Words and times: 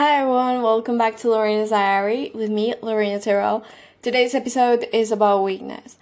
Hi 0.00 0.22
everyone, 0.22 0.62
welcome 0.62 0.96
back 0.96 1.18
to 1.18 1.28
Lorena's 1.28 1.68
Diary 1.68 2.30
with 2.34 2.48
me, 2.48 2.72
Lorena 2.80 3.20
Terrell. 3.20 3.62
Today's 4.00 4.34
episode 4.34 4.88
is 4.94 5.12
about 5.12 5.44
weakness. 5.44 5.98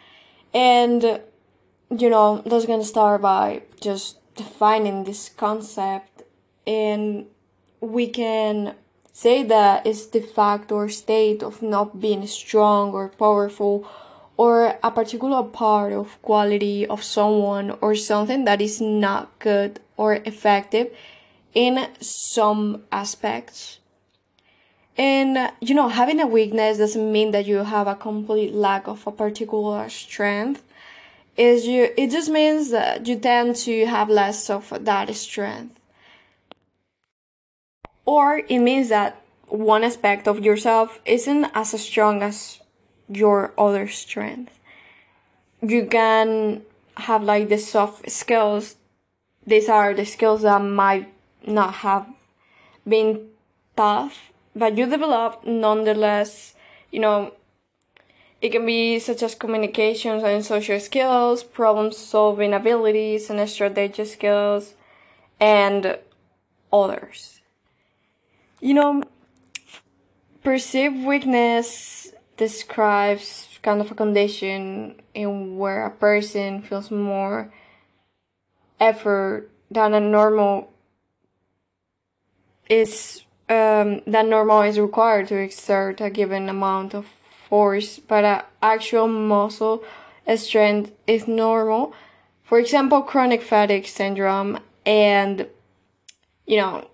And, 0.54 1.02
you 1.90 2.08
know, 2.08 2.40
that's 2.46 2.64
gonna 2.64 2.84
start 2.84 3.22
by 3.22 3.62
just 3.80 4.18
defining 4.36 5.02
this 5.02 5.28
concept. 5.28 6.22
And 6.64 7.26
we 7.80 8.06
can 8.06 8.76
say 9.12 9.42
that 9.42 9.84
it's 9.84 10.06
the 10.06 10.20
fact 10.20 10.70
or 10.70 10.88
state 10.88 11.42
of 11.42 11.60
not 11.60 12.00
being 12.00 12.24
strong 12.28 12.92
or 12.92 13.08
powerful 13.08 13.84
or 14.36 14.78
a 14.80 14.92
particular 14.92 15.42
part 15.42 15.92
of 15.92 16.22
quality 16.22 16.86
of 16.86 17.02
someone 17.02 17.76
or 17.80 17.96
something 17.96 18.44
that 18.44 18.60
is 18.60 18.80
not 18.80 19.36
good 19.40 19.80
or 19.96 20.20
effective 20.24 20.94
in 21.52 21.88
some 22.00 22.84
aspects. 22.92 23.77
And 24.98 25.52
you 25.60 25.76
know, 25.76 25.88
having 25.88 26.20
a 26.20 26.26
weakness 26.26 26.78
doesn't 26.78 27.12
mean 27.12 27.30
that 27.30 27.46
you 27.46 27.58
have 27.58 27.86
a 27.86 27.94
complete 27.94 28.52
lack 28.52 28.88
of 28.88 29.06
a 29.06 29.12
particular 29.12 29.88
strength. 29.88 30.64
Is 31.36 31.68
you 31.68 31.90
it 31.96 32.10
just 32.10 32.28
means 32.28 32.70
that 32.70 33.06
you 33.06 33.16
tend 33.16 33.54
to 33.56 33.86
have 33.86 34.10
less 34.10 34.50
of 34.50 34.72
that 34.84 35.14
strength. 35.14 35.78
Or 38.04 38.38
it 38.48 38.58
means 38.58 38.88
that 38.88 39.22
one 39.46 39.84
aspect 39.84 40.26
of 40.26 40.44
yourself 40.44 41.00
isn't 41.06 41.46
as 41.54 41.80
strong 41.80 42.22
as 42.22 42.58
your 43.08 43.52
other 43.56 43.86
strength. 43.86 44.58
You 45.62 45.86
can 45.86 46.62
have 46.96 47.22
like 47.22 47.48
the 47.48 47.58
soft 47.58 48.10
skills. 48.10 48.76
These 49.46 49.68
are 49.68 49.94
the 49.94 50.04
skills 50.04 50.42
that 50.42 50.60
might 50.60 51.12
not 51.46 51.74
have 51.86 52.06
been 52.86 53.28
tough, 53.76 54.32
but 54.58 54.76
you 54.76 54.86
develop 54.86 55.46
nonetheless, 55.46 56.54
you 56.90 57.00
know, 57.00 57.32
it 58.40 58.50
can 58.50 58.66
be 58.66 58.98
such 58.98 59.22
as 59.22 59.34
communications 59.34 60.22
and 60.22 60.44
social 60.44 60.78
skills, 60.80 61.42
problem 61.42 61.92
solving 61.92 62.52
abilities 62.52 63.30
and 63.30 63.48
strategic 63.48 64.06
skills, 64.06 64.74
and 65.40 65.98
others. 66.72 67.40
You 68.60 68.74
know, 68.74 69.02
perceived 70.42 71.04
weakness 71.04 72.12
describes 72.36 73.48
kind 73.62 73.80
of 73.80 73.90
a 73.90 73.94
condition 73.94 75.00
in 75.14 75.58
where 75.58 75.84
a 75.86 75.90
person 75.90 76.62
feels 76.62 76.90
more 76.90 77.52
effort 78.80 79.50
than 79.70 79.94
a 79.94 80.00
normal 80.00 80.72
is 82.68 83.24
um, 83.48 84.02
that 84.06 84.26
normal 84.26 84.62
is 84.62 84.78
required 84.78 85.28
to 85.28 85.36
exert 85.36 86.00
a 86.00 86.10
given 86.10 86.48
amount 86.48 86.94
of 86.94 87.06
force, 87.48 87.98
but 87.98 88.24
uh, 88.24 88.42
actual 88.62 89.08
muscle 89.08 89.82
strength 90.36 90.92
is 91.06 91.26
normal. 91.26 91.94
For 92.44 92.58
example, 92.58 93.02
chronic 93.02 93.42
fatigue 93.42 93.86
syndrome, 93.86 94.58
and 94.84 95.46
you 96.46 96.56
know, 96.58 96.88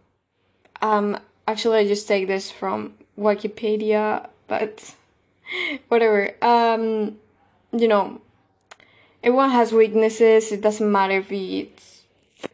um, 0.82 1.18
actually, 1.46 1.78
I 1.78 1.88
just 1.88 2.06
take 2.06 2.26
this 2.26 2.50
from 2.50 2.94
Wikipedia, 3.18 4.28
but 4.46 4.94
whatever. 5.88 6.30
Um, 6.42 7.16
you 7.72 7.88
know, 7.88 8.20
everyone 9.22 9.50
has 9.50 9.72
weaknesses. 9.72 10.52
It 10.52 10.60
doesn't 10.60 10.90
matter 10.90 11.18
if 11.18 11.32
it's 11.32 12.02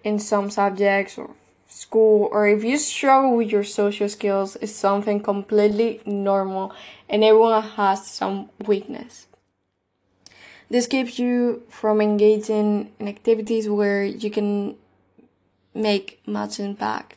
in 0.04 0.18
some 0.18 0.50
subjects 0.50 1.18
or 1.18 1.30
school 1.70 2.28
or 2.32 2.48
if 2.48 2.64
you 2.64 2.76
struggle 2.76 3.36
with 3.36 3.50
your 3.50 3.62
social 3.62 4.08
skills 4.08 4.56
is 4.56 4.74
something 4.74 5.20
completely 5.20 6.00
normal 6.04 6.74
and 7.08 7.22
everyone 7.22 7.62
has 7.62 8.06
some 8.06 8.50
weakness. 8.66 9.28
This 10.68 10.88
keeps 10.88 11.18
you 11.18 11.62
from 11.68 12.00
engaging 12.00 12.90
in 12.98 13.08
activities 13.08 13.68
where 13.68 14.04
you 14.04 14.30
can 14.30 14.76
make 15.72 16.20
much 16.26 16.58
impact. 16.58 17.16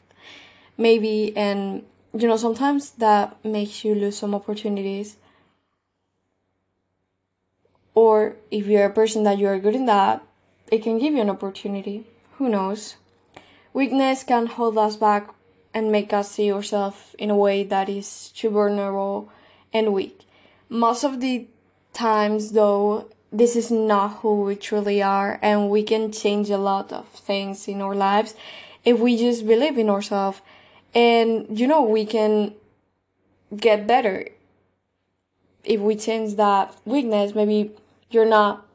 Maybe 0.77 1.35
and 1.35 1.83
you 2.13 2.27
know 2.27 2.37
sometimes 2.37 2.91
that 2.91 3.43
makes 3.43 3.83
you 3.83 3.95
lose 3.95 4.17
some 4.17 4.35
opportunities. 4.35 5.17
Or 7.95 8.35
if 8.51 8.67
you're 8.67 8.85
a 8.85 8.93
person 8.93 9.23
that 9.23 9.37
you 9.37 9.47
are 9.47 9.59
good 9.59 9.75
in 9.75 9.85
that, 9.85 10.23
it 10.71 10.83
can 10.83 10.97
give 10.99 11.13
you 11.13 11.21
an 11.21 11.29
opportunity. 11.29 12.05
Who 12.37 12.49
knows? 12.49 12.95
Weakness 13.73 14.23
can 14.23 14.45
hold 14.45 14.77
us 14.77 14.95
back 14.95 15.33
and 15.73 15.91
make 15.91 16.13
us 16.13 16.29
see 16.31 16.53
ourselves 16.53 17.15
in 17.17 17.31
a 17.31 17.35
way 17.35 17.63
that 17.63 17.89
is 17.89 18.29
too 18.29 18.51
vulnerable 18.51 19.31
and 19.73 19.91
weak. 19.91 20.25
Most 20.69 21.03
of 21.03 21.19
the 21.19 21.47
times, 21.91 22.51
though, 22.51 23.09
this 23.31 23.55
is 23.55 23.71
not 23.71 24.19
who 24.19 24.43
we 24.43 24.55
truly 24.55 25.01
are, 25.01 25.39
and 25.41 25.71
we 25.71 25.81
can 25.81 26.11
change 26.11 26.51
a 26.51 26.57
lot 26.57 26.93
of 26.93 27.07
things 27.07 27.67
in 27.67 27.81
our 27.81 27.95
lives 27.95 28.35
if 28.85 28.99
we 28.99 29.17
just 29.17 29.47
believe 29.47 29.79
in 29.79 29.89
ourselves. 29.89 30.39
And, 30.93 31.57
you 31.57 31.65
know, 31.65 31.81
we 31.81 32.05
can 32.05 32.53
get 33.55 33.87
better 33.87 34.27
if 35.63 35.81
we 35.81 35.95
change 35.95 36.35
that 36.35 36.75
weakness. 36.85 37.33
Maybe 37.33 37.71
you're 38.11 38.29
not, 38.29 38.67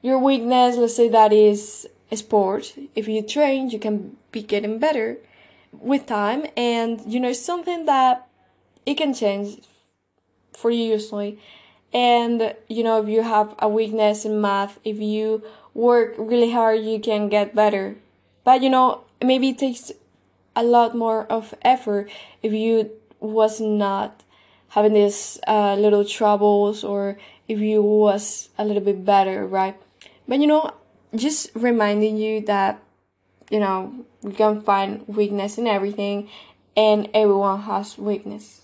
your 0.00 0.18
weakness, 0.18 0.76
let's 0.76 0.96
say 0.96 1.10
that 1.10 1.34
is 1.34 1.86
sport. 2.14 2.74
If 2.94 3.08
you 3.08 3.22
train, 3.22 3.70
you 3.70 3.78
can 3.78 4.16
be 4.32 4.42
getting 4.42 4.78
better 4.78 5.18
with 5.72 6.06
time, 6.06 6.46
and 6.56 7.00
you 7.06 7.20
know 7.20 7.32
something 7.32 7.86
that 7.86 8.28
it 8.84 8.94
can 8.94 9.12
change 9.12 9.60
for 10.52 10.70
you 10.70 10.84
usually. 10.84 11.38
And 11.92 12.54
you 12.68 12.82
know, 12.84 13.02
if 13.02 13.08
you 13.08 13.22
have 13.22 13.54
a 13.58 13.68
weakness 13.68 14.24
in 14.24 14.40
math, 14.40 14.78
if 14.84 14.98
you 15.00 15.42
work 15.74 16.14
really 16.18 16.52
hard, 16.52 16.80
you 16.80 17.00
can 17.00 17.28
get 17.28 17.54
better. 17.54 17.96
But 18.44 18.62
you 18.62 18.70
know, 18.70 19.04
maybe 19.22 19.50
it 19.50 19.58
takes 19.58 19.92
a 20.54 20.62
lot 20.62 20.96
more 20.96 21.26
of 21.26 21.54
effort 21.62 22.10
if 22.42 22.52
you 22.52 22.90
was 23.20 23.60
not 23.60 24.22
having 24.68 24.94
these 24.94 25.38
uh, 25.46 25.74
little 25.74 26.04
troubles 26.04 26.82
or 26.82 27.18
if 27.48 27.60
you 27.60 27.82
was 27.82 28.48
a 28.58 28.64
little 28.64 28.82
bit 28.82 29.04
better, 29.04 29.46
right? 29.46 29.76
But 30.26 30.40
you 30.40 30.46
know, 30.46 30.72
just 31.16 31.50
reminding 31.54 32.16
you 32.16 32.40
that 32.42 32.82
you 33.50 33.60
know 33.60 34.04
we 34.22 34.32
can 34.32 34.62
find 34.62 35.06
weakness 35.08 35.58
in 35.58 35.66
everything 35.66 36.28
and 36.76 37.08
everyone 37.14 37.62
has 37.62 37.96
weakness. 37.98 38.62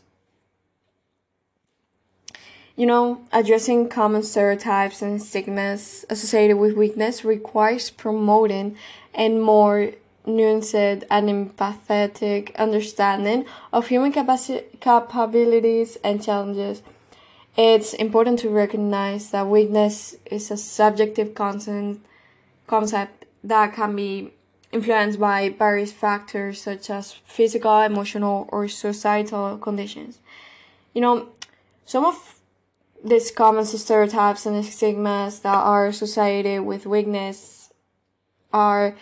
You 2.76 2.86
know 2.86 3.22
addressing 3.32 3.88
common 3.88 4.22
stereotypes 4.22 5.02
and 5.02 5.22
stigmas 5.22 6.04
associated 6.08 6.56
with 6.56 6.76
weakness 6.76 7.24
requires 7.24 7.90
promoting 7.90 8.76
and 9.14 9.42
more 9.42 9.92
nuanced 10.26 11.04
and 11.10 11.28
empathetic 11.28 12.54
understanding 12.56 13.44
of 13.72 13.88
human 13.88 14.12
capaci- 14.12 14.64
capabilities 14.80 15.98
and 16.04 16.22
challenges. 16.22 16.82
It's 17.56 17.92
important 17.92 18.38
to 18.40 18.48
recognize 18.48 19.30
that 19.30 19.46
weakness 19.46 20.16
is 20.26 20.50
a 20.50 20.56
subjective 20.56 21.34
concept 21.34 22.00
concept 22.66 23.26
that 23.44 23.74
can 23.74 23.96
be 23.96 24.32
influenced 24.72 25.20
by 25.20 25.50
various 25.50 25.92
factors 25.92 26.60
such 26.62 26.88
as 26.90 27.12
physical, 27.12 27.80
emotional, 27.80 28.48
or 28.50 28.68
societal 28.68 29.58
conditions. 29.58 30.18
You 30.94 31.02
know, 31.02 31.28
some 31.84 32.04
of 32.04 32.40
these 33.04 33.30
common 33.30 33.66
stereotypes 33.66 34.46
and 34.46 34.64
stigmas 34.64 35.40
that 35.40 35.54
are 35.54 35.86
associated 35.86 36.62
with 36.62 36.86
weakness 36.86 37.70
are 38.52 38.94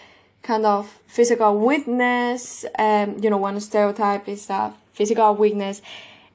kind 0.43 0.65
of 0.65 0.89
physical 1.07 1.59
weakness. 1.59 2.65
Um, 2.79 3.19
you 3.23 3.31
know, 3.31 3.37
one 3.37 3.61
stereotype 3.61 4.29
is 4.29 4.47
that 4.47 4.75
physical 4.93 5.35
weakness 5.35 5.83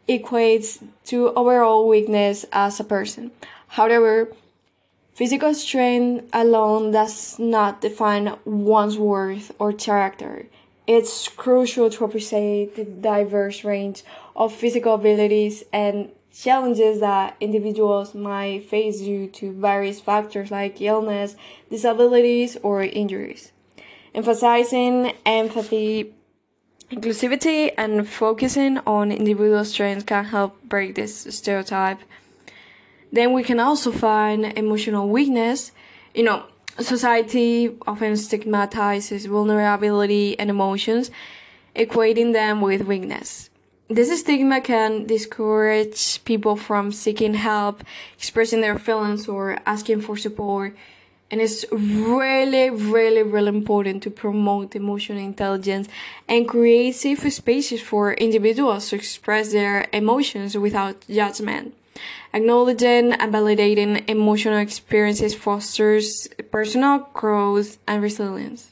equates 0.07 0.81
to 1.05 1.33
overall 1.33 1.87
weakness 1.87 2.45
as 2.51 2.79
a 2.79 2.83
person. 2.83 3.31
However, 3.69 4.29
Physical 5.15 5.53
strength 5.53 6.29
alone 6.33 6.91
does 6.91 7.39
not 7.39 7.79
define 7.79 8.37
one's 8.43 8.97
worth 8.97 9.49
or 9.57 9.71
character. 9.71 10.47
It's 10.87 11.29
crucial 11.29 11.89
to 11.91 12.03
appreciate 12.03 12.75
the 12.75 12.83
diverse 12.83 13.63
range 13.63 14.03
of 14.35 14.53
physical 14.53 14.95
abilities 14.95 15.63
and 15.71 16.11
challenges 16.33 16.99
that 16.99 17.37
individuals 17.39 18.13
might 18.13 18.65
face 18.69 18.99
due 18.99 19.27
to 19.27 19.53
various 19.53 20.01
factors 20.01 20.51
like 20.51 20.81
illness, 20.81 21.37
disabilities, 21.69 22.57
or 22.61 22.83
injuries. 22.83 23.53
Emphasizing 24.13 25.13
empathy, 25.25 26.13
inclusivity, 26.91 27.71
and 27.77 28.05
focusing 28.05 28.79
on 28.79 29.13
individual 29.13 29.63
strengths 29.63 30.03
can 30.03 30.25
help 30.25 30.61
break 30.63 30.95
this 30.95 31.15
stereotype. 31.33 31.99
Then 33.11 33.33
we 33.33 33.43
can 33.43 33.59
also 33.59 33.91
find 33.91 34.45
emotional 34.57 35.07
weakness. 35.09 35.71
You 36.13 36.23
know, 36.23 36.43
society 36.79 37.75
often 37.87 38.17
stigmatizes 38.17 39.25
vulnerability 39.25 40.37
and 40.37 40.49
emotions, 40.49 41.11
equating 41.75 42.33
them 42.33 42.61
with 42.61 42.83
weakness. 42.83 43.49
this 43.87 44.19
stigma 44.19 44.59
can 44.61 45.05
discourage 45.05 46.23
people 46.25 46.55
from 46.55 46.91
seeking 46.91 47.35
help, 47.35 47.83
expressing 48.17 48.61
their 48.61 48.79
feelings, 48.79 49.27
or 49.27 49.59
asking 49.65 50.01
for 50.01 50.17
support. 50.17 50.75
And 51.29 51.41
it's 51.41 51.65
really, 51.71 52.69
really, 52.69 53.23
really 53.23 53.49
important 53.49 54.03
to 54.03 54.09
promote 54.09 54.75
emotional 54.75 55.19
intelligence 55.19 55.87
and 56.27 56.47
create 56.47 56.95
safe 56.95 57.31
spaces 57.33 57.81
for 57.81 58.13
individuals 58.13 58.89
to 58.89 58.95
express 58.95 59.51
their 59.51 59.87
emotions 59.91 60.57
without 60.57 61.05
judgment. 61.07 61.75
Acknowledging 62.33 63.13
and 63.13 63.33
validating 63.33 64.07
emotional 64.09 64.57
experiences 64.57 65.33
fosters 65.33 66.27
personal 66.51 67.09
growth 67.13 67.77
and 67.87 68.01
resilience. 68.01 68.71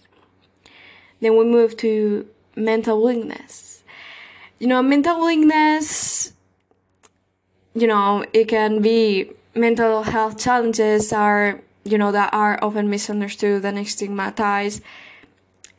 Then 1.21 1.37
we 1.37 1.45
move 1.45 1.77
to 1.77 2.27
mental 2.55 3.01
weakness. 3.01 3.83
You 4.59 4.67
know, 4.67 4.81
mental 4.81 5.25
weakness, 5.25 6.33
you 7.73 7.87
know, 7.87 8.25
it 8.33 8.47
can 8.47 8.81
be 8.81 9.31
mental 9.55 10.03
health 10.03 10.37
challenges 10.37 11.13
are, 11.13 11.61
you 11.83 11.97
know, 11.97 12.11
that 12.11 12.33
are 12.33 12.59
often 12.63 12.89
misunderstood 12.89 13.65
and 13.65 13.87
stigmatized. 13.87 14.81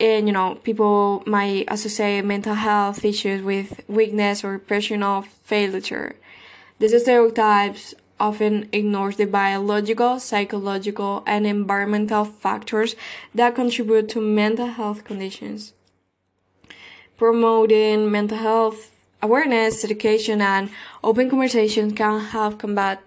And, 0.00 0.26
you 0.26 0.32
know, 0.32 0.56
people 0.56 1.22
might 1.26 1.66
associate 1.68 2.24
mental 2.24 2.54
health 2.54 3.04
issues 3.04 3.42
with 3.42 3.82
weakness 3.88 4.42
or 4.42 4.58
personal 4.58 5.22
failure. 5.22 6.16
These 6.84 7.00
stereotypes 7.00 7.94
often 8.20 8.68
ignores 8.70 9.16
the 9.16 9.24
biological, 9.24 10.20
psychological, 10.20 11.22
and 11.26 11.46
environmental 11.46 12.26
factors 12.26 12.94
that 13.34 13.54
contribute 13.54 14.10
to 14.10 14.20
mental 14.20 14.66
health 14.66 15.02
conditions. 15.02 15.72
Promoting 17.16 18.10
mental 18.10 18.36
health 18.36 18.90
awareness, 19.22 19.82
education, 19.82 20.42
and 20.42 20.68
open 21.02 21.30
conversation 21.30 21.94
can 21.94 22.20
help 22.20 22.58
combat 22.58 23.00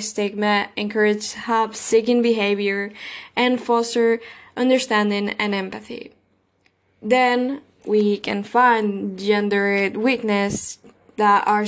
stigma, 0.00 0.66
encourage 0.74 1.34
help 1.34 1.76
seeking 1.76 2.20
behavior, 2.20 2.90
and 3.36 3.60
foster 3.60 4.18
understanding 4.56 5.36
and 5.38 5.54
empathy. 5.54 6.14
Then 7.00 7.60
we 7.86 8.16
can 8.18 8.42
find 8.42 9.16
gendered 9.16 9.96
weakness 9.96 10.78
that 11.14 11.46
are 11.46 11.64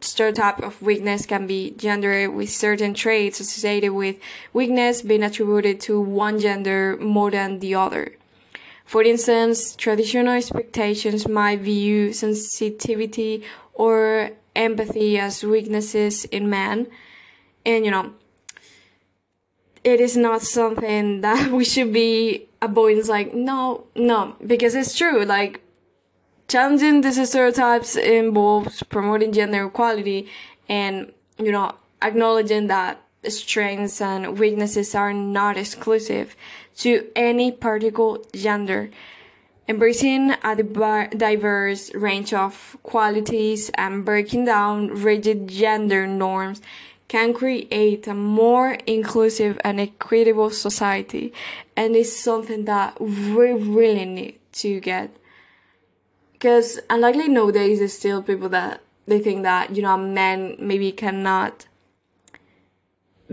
stereotype 0.00 0.60
of 0.60 0.80
weakness 0.80 1.26
can 1.26 1.46
be 1.46 1.72
gendered 1.72 2.34
with 2.34 2.50
certain 2.50 2.94
traits 2.94 3.40
associated 3.40 3.92
with 3.92 4.16
weakness 4.52 5.02
being 5.02 5.22
attributed 5.22 5.80
to 5.80 6.00
one 6.00 6.38
gender 6.38 6.96
more 7.00 7.30
than 7.30 7.58
the 7.58 7.74
other. 7.74 8.14
For 8.84 9.02
instance, 9.02 9.76
traditional 9.76 10.32
expectations 10.32 11.28
might 11.28 11.60
view 11.60 12.12
sensitivity 12.12 13.44
or 13.74 14.30
empathy 14.56 15.18
as 15.18 15.44
weaknesses 15.44 16.24
in 16.26 16.48
men. 16.48 16.86
And 17.66 17.84
you 17.84 17.90
know, 17.90 18.14
it 19.84 20.00
is 20.00 20.16
not 20.16 20.42
something 20.42 21.20
that 21.26 21.50
we 21.50 21.64
should 21.64 21.92
be 21.92 22.48
avoiding. 22.62 22.98
It's 22.98 23.08
like, 23.08 23.34
no, 23.34 23.86
no, 23.94 24.36
because 24.46 24.74
it's 24.74 24.96
true. 24.96 25.24
Like, 25.24 25.60
challenging 26.48 27.02
these 27.02 27.28
stereotypes 27.28 27.94
involves 27.96 28.82
promoting 28.84 29.32
gender 29.32 29.66
equality 29.66 30.28
and, 30.68 31.12
you 31.38 31.52
know, 31.52 31.74
acknowledging 32.02 32.66
that 32.68 33.00
strengths 33.28 34.00
and 34.00 34.38
weaknesses 34.38 34.94
are 34.94 35.12
not 35.12 35.56
exclusive 35.56 36.34
to 36.76 37.06
any 37.14 37.52
particular 37.52 38.18
gender. 38.34 38.90
Embracing 39.68 40.34
a 40.42 40.62
diverse 41.14 41.94
range 41.94 42.32
of 42.32 42.78
qualities 42.82 43.70
and 43.74 44.04
breaking 44.04 44.46
down 44.46 44.88
rigid 44.88 45.48
gender 45.48 46.06
norms 46.06 46.62
can 47.08 47.34
create 47.34 48.06
a 48.06 48.14
more 48.14 48.78
inclusive 48.86 49.58
and 49.64 49.80
equitable 49.80 50.50
society 50.50 51.32
and 51.76 51.96
it's 51.96 52.14
something 52.14 52.64
that 52.66 52.98
we 53.00 53.52
really 53.52 54.04
need 54.04 54.38
to 54.52 54.78
get 54.80 55.10
because 56.38 56.78
unlikely 56.88 57.28
nowadays 57.28 57.80
there's 57.80 57.92
still 57.92 58.22
people 58.22 58.48
that 58.48 58.80
they 59.06 59.18
think 59.18 59.42
that 59.42 59.74
you 59.74 59.82
know 59.82 59.96
men 59.96 60.56
maybe 60.58 60.92
cannot 60.92 61.66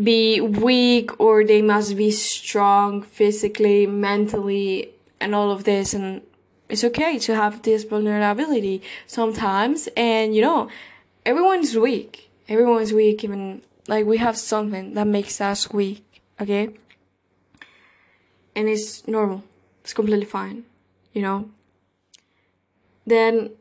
be 0.01 0.41
weak 0.41 1.19
or 1.19 1.45
they 1.45 1.61
must 1.61 1.95
be 1.95 2.11
strong 2.11 3.01
physically 3.01 3.85
mentally 3.85 4.89
and 5.19 5.35
all 5.35 5.51
of 5.51 5.63
this 5.63 5.93
and 5.93 6.21
it's 6.67 6.83
okay 6.83 7.19
to 7.19 7.35
have 7.35 7.61
this 7.61 7.83
vulnerability 7.83 8.81
sometimes. 9.05 9.87
And 9.95 10.35
you 10.35 10.41
know 10.41 10.69
everyone's 11.25 11.77
weak. 11.77 12.29
Everyone's 12.49 12.91
weak 12.91 13.23
even 13.23 13.61
like 13.87 14.05
we 14.05 14.17
have 14.17 14.37
something 14.37 14.95
that 14.95 15.07
makes 15.07 15.39
us 15.39 15.71
weak 15.71 16.03
okay? 16.41 16.69
And 18.55 18.67
it's 18.67 19.07
normal. 19.07 19.43
It's 19.83 19.93
completely 19.93 20.25
fine 20.25 20.65
you 21.15 21.21
know 21.21 21.49
then 23.05 23.51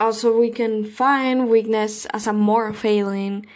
also 0.00 0.36
we 0.36 0.50
can 0.50 0.84
find 0.84 1.48
weakness 1.48 2.06
as 2.06 2.26
a 2.26 2.32
moral 2.32 2.72
failing. 2.72 3.46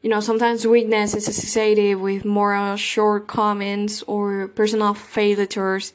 You 0.00 0.10
know, 0.10 0.20
sometimes 0.20 0.66
weakness 0.66 1.14
is 1.14 1.28
associated 1.28 2.00
with 2.00 2.24
moral 2.24 2.76
shortcomings 2.76 4.02
or 4.04 4.48
personal 4.48 4.94
failures. 4.94 5.92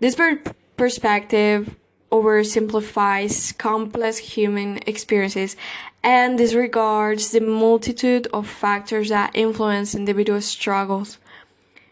This 0.00 0.14
per- 0.14 0.40
perspective 0.76 1.76
oversimplifies 2.10 3.56
complex 3.58 4.18
human 4.18 4.78
experiences 4.86 5.56
and 6.02 6.38
disregards 6.38 7.30
the 7.30 7.40
multitude 7.40 8.26
of 8.32 8.46
factors 8.46 9.08
that 9.08 9.30
influence 9.34 9.94
individual 9.94 10.40
struggles. 10.40 11.18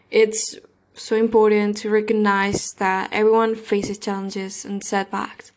It's 0.09 0.57
so 0.93 1.15
important 1.15 1.77
to 1.77 1.89
recognize 1.89 2.73
that 2.73 3.09
everyone 3.11 3.55
faces 3.55 3.97
challenges 3.97 4.65
and 4.65 4.83
setbacks 4.83 5.51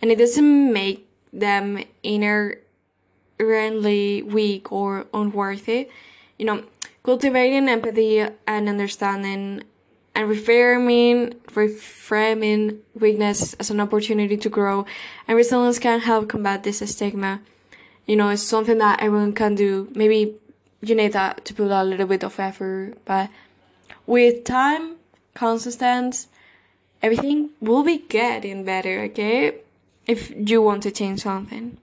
and 0.00 0.10
it 0.10 0.18
doesn't 0.18 0.72
make 0.72 1.06
them 1.32 1.84
inherently 2.02 4.22
weak 4.22 4.72
or 4.72 5.06
unworthy. 5.12 5.88
You 6.38 6.46
know, 6.46 6.64
cultivating 7.02 7.68
empathy 7.68 8.26
and 8.46 8.68
understanding 8.68 9.64
and 10.14 10.28
reframing 10.28 11.34
reframing 11.54 12.78
weakness 12.94 13.54
as 13.54 13.70
an 13.70 13.80
opportunity 13.80 14.36
to 14.36 14.48
grow 14.48 14.84
and 15.26 15.36
resilience 15.36 15.78
can 15.78 16.00
help 16.00 16.28
combat 16.28 16.64
this 16.64 16.78
stigma. 16.90 17.40
You 18.06 18.16
know, 18.16 18.30
it's 18.30 18.42
something 18.42 18.78
that 18.78 19.00
everyone 19.00 19.32
can 19.32 19.54
do. 19.54 19.88
Maybe 19.94 20.34
you 20.80 20.94
need 20.94 21.12
that 21.12 21.44
to 21.44 21.54
put 21.54 21.70
a 21.70 21.84
little 21.84 22.06
bit 22.06 22.24
of 22.24 22.40
effort, 22.40 22.94
but 23.04 23.28
with 24.06 24.44
time, 24.44 24.96
consistency, 25.34 26.28
everything 27.02 27.50
will 27.60 27.82
be 27.82 27.98
getting 27.98 28.64
better, 28.64 29.02
okay? 29.02 29.56
If 30.08 30.32
you 30.34 30.62
want 30.62 30.82
to 30.82 30.90
change 30.90 31.20
something. 31.20 31.76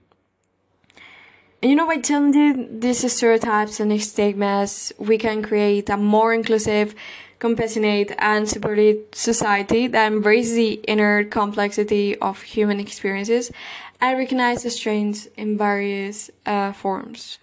And 1.62 1.70
you 1.70 1.76
know, 1.76 1.86
by 1.86 1.98
challenging 1.98 2.80
these 2.80 3.10
stereotypes 3.10 3.80
and 3.80 4.02
stigmas, 4.02 4.92
we 4.98 5.16
can 5.16 5.42
create 5.42 5.88
a 5.88 5.96
more 5.96 6.34
inclusive, 6.34 6.94
compassionate, 7.38 8.12
and 8.18 8.48
supportive 8.48 8.98
society 9.12 9.86
that 9.86 10.12
embraces 10.12 10.54
the 10.54 10.72
inner 10.86 11.24
complexity 11.24 12.16
of 12.16 12.42
human 12.42 12.78
experiences 12.78 13.50
and 14.00 14.18
recognizes 14.18 14.76
strengths 14.76 15.26
in 15.36 15.56
various 15.56 16.30
uh, 16.44 16.72
forms. 16.72 17.38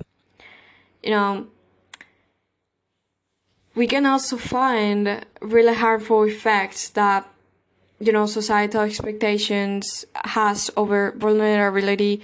You 1.02 1.12
know, 1.12 1.48
we 3.76 3.88
can 3.88 4.06
also 4.06 4.38
find 4.38 5.26
really 5.42 5.74
harmful 5.74 6.24
effects 6.24 6.90
that 6.90 7.33
you 8.00 8.12
know 8.12 8.26
societal 8.26 8.82
expectations 8.82 10.06
has 10.16 10.70
over 10.76 11.14
vulnerability. 11.18 12.22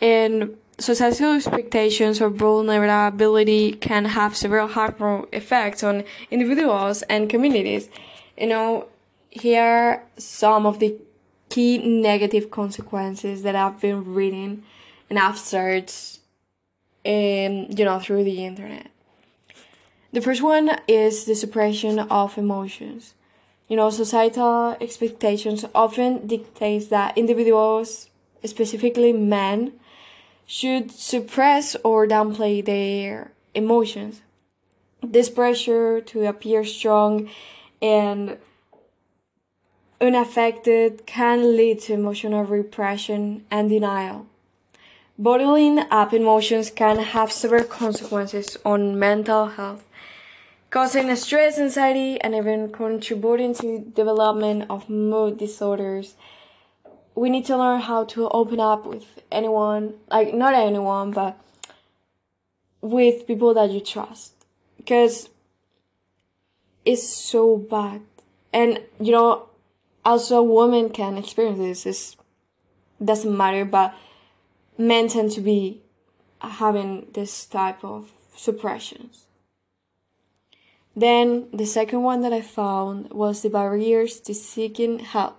And 0.00 0.56
societal 0.78 1.34
expectations 1.36 2.20
of 2.20 2.34
vulnerability 2.34 3.72
can 3.72 4.04
have 4.04 4.36
several 4.36 4.68
harmful 4.68 5.26
effects 5.32 5.82
on 5.82 6.04
individuals 6.30 7.02
and 7.02 7.30
communities. 7.30 7.88
You 8.36 8.48
know 8.48 8.88
here 9.30 9.62
are 9.62 10.02
some 10.16 10.66
of 10.66 10.78
the 10.78 10.96
key 11.48 11.78
negative 11.78 12.50
consequences 12.50 13.42
that 13.42 13.54
i've 13.54 13.78
been 13.80 14.14
reading 14.14 14.64
and 15.08 15.18
i've 15.18 15.38
searched 15.38 16.18
um, 17.06 17.66
you 17.70 17.84
know 17.84 18.00
through 18.00 18.24
the 18.24 18.44
internet. 18.44 18.90
The 20.12 20.20
first 20.20 20.42
one 20.42 20.70
is 20.88 21.24
the 21.24 21.34
suppression 21.34 21.98
of 21.98 22.38
emotions 22.38 23.14
you 23.68 23.76
know, 23.76 23.90
societal 23.90 24.76
expectations 24.80 25.64
often 25.74 26.26
dictate 26.26 26.88
that 26.90 27.18
individuals, 27.18 28.08
specifically 28.44 29.12
men, 29.12 29.72
should 30.46 30.92
suppress 30.92 31.74
or 31.82 32.06
downplay 32.06 32.64
their 32.64 33.32
emotions. 33.54 34.22
This 35.02 35.28
pressure 35.28 36.00
to 36.00 36.26
appear 36.26 36.64
strong 36.64 37.28
and 37.82 38.38
unaffected 40.00 41.06
can 41.06 41.56
lead 41.56 41.80
to 41.80 41.94
emotional 41.94 42.44
repression 42.44 43.44
and 43.50 43.68
denial. 43.68 44.26
Bottling 45.18 45.78
up 45.90 46.12
emotions 46.12 46.70
can 46.70 46.98
have 46.98 47.32
severe 47.32 47.64
consequences 47.64 48.58
on 48.64 48.98
mental 48.98 49.46
health, 49.46 49.84
causing 50.76 51.16
stress, 51.16 51.58
anxiety, 51.58 52.20
and 52.20 52.34
even 52.34 52.70
contributing 52.70 53.54
to 53.54 53.78
development 53.78 54.66
of 54.68 54.90
mood 54.90 55.38
disorders. 55.38 56.16
We 57.14 57.30
need 57.30 57.46
to 57.46 57.56
learn 57.56 57.80
how 57.80 58.04
to 58.04 58.28
open 58.28 58.60
up 58.60 58.84
with 58.84 59.22
anyone, 59.32 59.94
like 60.10 60.34
not 60.34 60.52
anyone, 60.52 61.12
but 61.12 61.40
with 62.82 63.26
people 63.26 63.54
that 63.54 63.70
you 63.70 63.80
trust, 63.80 64.34
because 64.76 65.30
it's 66.84 67.08
so 67.08 67.56
bad. 67.56 68.02
And 68.52 68.82
you 69.00 69.12
know, 69.12 69.48
also 70.04 70.42
women 70.42 70.90
can 70.90 71.16
experience 71.16 71.84
this. 71.84 72.16
It 73.00 73.06
doesn't 73.06 73.34
matter, 73.34 73.64
but 73.64 73.94
men 74.76 75.08
tend 75.08 75.32
to 75.32 75.40
be 75.40 75.80
having 76.38 77.06
this 77.14 77.46
type 77.46 77.82
of 77.82 78.10
suppressions. 78.36 79.22
Then 80.96 81.48
the 81.52 81.66
second 81.66 82.02
one 82.02 82.22
that 82.22 82.32
I 82.32 82.40
found 82.40 83.10
was 83.12 83.42
the 83.42 83.50
barriers 83.50 84.18
to 84.20 84.32
seeking 84.32 85.00
help. 85.00 85.38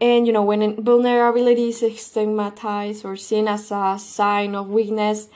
And 0.00 0.26
you 0.26 0.32
know, 0.32 0.42
when 0.42 0.82
vulnerability 0.82 1.68
is 1.68 2.00
stigmatized 2.00 3.04
or 3.04 3.16
seen 3.16 3.46
as 3.46 3.70
a 3.70 3.96
sign 3.98 4.56
of 4.56 4.68
weakness, 4.68 5.28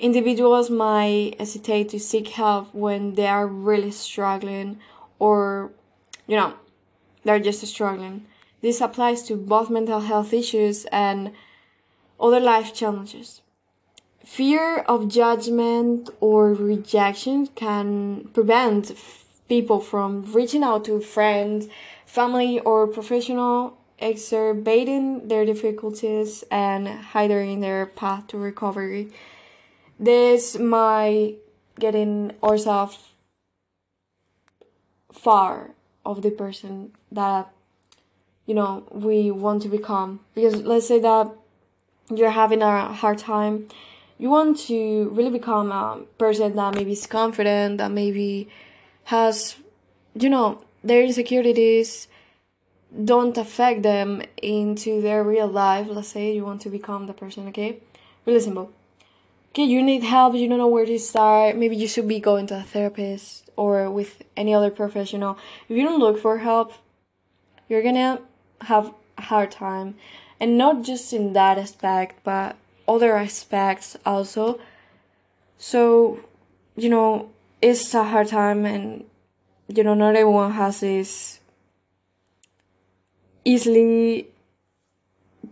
individuals 0.00 0.68
might 0.68 1.36
hesitate 1.38 1.88
to 1.90 2.00
seek 2.00 2.28
help 2.28 2.74
when 2.74 3.14
they 3.14 3.28
are 3.28 3.46
really 3.46 3.92
struggling 3.92 4.80
or, 5.20 5.70
you 6.26 6.36
know, 6.36 6.54
they're 7.24 7.40
just 7.40 7.64
struggling. 7.66 8.26
This 8.60 8.80
applies 8.80 9.22
to 9.24 9.36
both 9.36 9.70
mental 9.70 10.00
health 10.00 10.32
issues 10.32 10.84
and 10.86 11.32
other 12.18 12.40
life 12.40 12.74
challenges. 12.74 13.40
Fear 14.26 14.78
of 14.88 15.06
judgment 15.06 16.10
or 16.20 16.52
rejection 16.52 17.46
can 17.46 18.28
prevent 18.34 18.92
people 19.48 19.78
from 19.78 20.30
reaching 20.32 20.64
out 20.64 20.84
to 20.86 21.00
friends, 21.00 21.68
family, 22.06 22.58
or 22.58 22.88
professional, 22.88 23.78
exacerbating 24.00 25.28
their 25.28 25.46
difficulties 25.46 26.42
and 26.50 26.88
hindering 26.88 27.60
their 27.60 27.86
path 27.86 28.26
to 28.26 28.36
recovery. 28.36 29.12
This 29.98 30.58
might 30.58 31.36
getting 31.78 32.32
ourselves 32.42 32.98
far 35.12 35.70
of 36.04 36.22
the 36.22 36.32
person 36.32 36.90
that 37.12 37.48
you 38.44 38.54
know 38.54 38.88
we 38.90 39.30
want 39.30 39.62
to 39.62 39.68
become 39.68 40.20
because 40.34 40.56
let's 40.62 40.88
say 40.88 40.98
that 40.98 41.30
you're 42.14 42.30
having 42.30 42.60
a 42.62 42.92
hard 42.92 43.18
time, 43.18 43.68
you 44.18 44.30
want 44.30 44.58
to 44.66 45.10
really 45.10 45.30
become 45.30 45.70
a 45.72 46.02
person 46.18 46.54
that 46.54 46.74
maybe 46.74 46.92
is 46.92 47.06
confident, 47.06 47.78
that 47.78 47.90
maybe 47.90 48.48
has, 49.04 49.56
you 50.14 50.28
know, 50.28 50.62
their 50.82 51.02
insecurities 51.02 52.08
don't 53.04 53.36
affect 53.36 53.82
them 53.82 54.22
into 54.42 55.02
their 55.02 55.22
real 55.22 55.48
life. 55.48 55.86
Let's 55.90 56.08
say 56.08 56.34
you 56.34 56.44
want 56.44 56.62
to 56.62 56.70
become 56.70 57.06
the 57.06 57.12
person, 57.12 57.48
okay? 57.48 57.80
Really 58.24 58.40
simple. 58.40 58.72
Okay, 59.50 59.64
you 59.64 59.82
need 59.82 60.02
help, 60.02 60.34
you 60.34 60.48
don't 60.48 60.58
know 60.58 60.66
where 60.66 60.86
to 60.86 60.98
start. 60.98 61.56
Maybe 61.56 61.76
you 61.76 61.88
should 61.88 62.08
be 62.08 62.20
going 62.20 62.46
to 62.48 62.58
a 62.58 62.62
therapist 62.62 63.48
or 63.56 63.90
with 63.90 64.22
any 64.36 64.54
other 64.54 64.70
professional. 64.70 65.38
If 65.68 65.76
you 65.76 65.82
don't 65.82 66.00
look 66.00 66.20
for 66.20 66.38
help, 66.38 66.72
you're 67.68 67.82
gonna 67.82 68.20
have 68.62 68.92
a 69.18 69.22
hard 69.22 69.50
time 69.50 69.96
and 70.40 70.58
not 70.58 70.82
just 70.82 71.12
in 71.12 71.32
that 71.32 71.58
aspect 71.58 72.22
but 72.24 72.56
other 72.88 73.16
aspects 73.16 73.96
also. 74.04 74.60
So 75.58 76.20
you 76.76 76.88
know 76.88 77.30
it's 77.62 77.94
a 77.94 78.04
hard 78.04 78.28
time 78.28 78.64
and 78.64 79.04
you 79.68 79.82
know 79.82 79.94
not 79.94 80.16
everyone 80.16 80.52
has 80.52 80.80
this 80.80 81.40
easily 83.44 84.28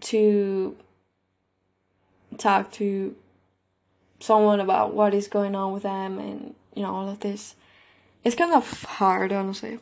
to 0.01 0.77
talk 2.37 2.71
to 2.73 3.15
someone 4.21 4.61
about 4.61 4.93
what 4.95 5.15
is 5.15 5.29
going 5.29 5.55
on 5.55 5.73
with 5.73 5.85
them 5.85 6.19
and 6.19 6.55
you 6.75 6.83
know 6.83 6.95
all 6.95 7.09
of 7.09 7.21
this. 7.21 7.55
It's 8.23 8.37
kind 8.37 8.53
of 8.53 8.83
hard 8.85 9.33
honestly. 9.33 9.79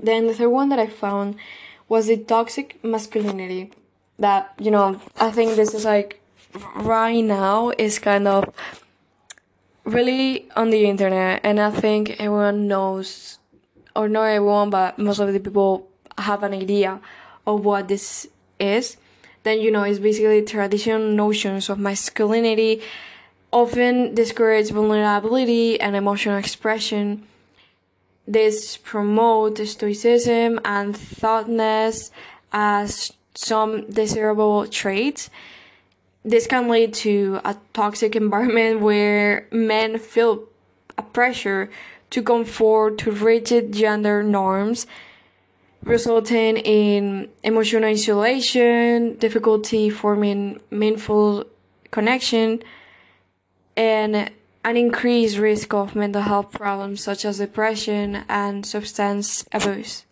Then 0.00 0.26
the 0.26 0.34
third 0.34 0.48
one 0.48 0.68
that 0.70 0.78
i 0.78 0.86
found 0.86 1.36
was 1.88 2.06
the 2.06 2.16
toxic 2.16 2.82
masculinity 2.82 3.70
that 4.18 4.54
you 4.58 4.70
know 4.70 5.00
i 5.20 5.30
think 5.30 5.54
this 5.56 5.74
is 5.74 5.84
like 5.84 6.20
right 6.76 7.22
now 7.22 7.70
is 7.78 7.98
kind 7.98 8.28
of 8.28 8.48
really 9.84 10.48
on 10.56 10.70
the 10.70 10.84
internet 10.86 11.40
and 11.44 11.60
i 11.60 11.70
think 11.70 12.10
everyone 12.18 12.66
knows 12.66 13.38
or 13.94 14.08
not 14.08 14.24
everyone 14.24 14.70
but 14.70 14.98
most 14.98 15.18
of 15.18 15.32
the 15.32 15.40
people 15.40 15.88
have 16.16 16.42
an 16.42 16.54
idea 16.54 17.00
of 17.46 17.64
what 17.64 17.88
this 17.88 18.26
is 18.58 18.96
then 19.42 19.60
you 19.60 19.70
know 19.70 19.82
it's 19.82 19.98
basically 19.98 20.42
traditional 20.42 21.00
notions 21.00 21.68
of 21.68 21.78
masculinity 21.78 22.80
often 23.52 24.14
discourage 24.14 24.70
vulnerability 24.70 25.78
and 25.80 25.94
emotional 25.94 26.38
expression 26.38 27.26
this 28.26 28.76
promote 28.78 29.58
stoicism 29.58 30.58
and 30.64 30.96
thoughtness 30.96 32.10
as 32.52 33.12
some 33.34 33.90
desirable 33.90 34.66
traits. 34.66 35.28
This 36.24 36.46
can 36.46 36.68
lead 36.68 36.94
to 37.04 37.40
a 37.44 37.56
toxic 37.74 38.16
environment 38.16 38.80
where 38.80 39.46
men 39.52 39.98
feel 39.98 40.44
a 40.96 41.02
pressure 41.02 41.70
to 42.10 42.22
conform 42.22 42.96
to 42.98 43.10
rigid 43.10 43.72
gender 43.72 44.22
norms, 44.22 44.86
resulting 45.82 46.56
in 46.56 47.28
emotional 47.42 47.90
isolation, 47.90 49.16
difficulty 49.16 49.90
forming 49.90 50.60
meaningful 50.70 51.44
connection, 51.90 52.62
and 53.76 54.30
an 54.64 54.76
increased 54.78 55.36
risk 55.36 55.74
of 55.74 55.94
mental 55.94 56.22
health 56.22 56.52
problems 56.52 57.02
such 57.02 57.26
as 57.26 57.36
depression 57.36 58.24
and 58.30 58.64
substance 58.64 59.44
abuse. 59.52 60.06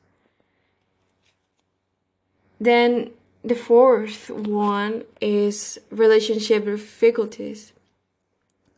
Then 2.61 3.13
the 3.45 3.55
fourth 3.55 4.31
one 4.31 5.05
is 5.21 5.79
relationship 5.91 6.65
difficulties. 6.65 7.73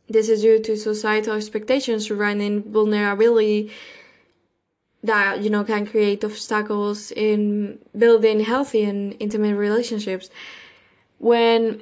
This 0.09 0.29
is 0.29 0.41
due 0.41 0.59
to 0.59 0.77
societal 0.77 1.35
expectations 1.35 2.07
surrounding 2.07 2.63
vulnerability 2.63 3.71
that 5.03 5.41
you 5.41 5.49
know 5.49 5.63
can 5.63 5.85
create 5.85 6.23
obstacles 6.23 7.11
in 7.11 7.79
building 7.97 8.39
healthy 8.41 8.83
and 8.83 9.15
intimate 9.19 9.55
relationships. 9.55 10.29
When 11.19 11.81